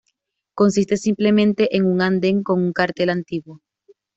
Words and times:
Consiste 0.55 0.97
simplemente 0.97 1.77
en 1.77 1.85
un 1.85 2.01
anden 2.01 2.41
con 2.41 2.59
un 2.59 2.73
cartel 2.73 3.11
antiguo. 3.11 3.61